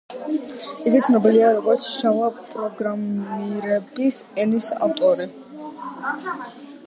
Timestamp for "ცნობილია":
1.07-1.49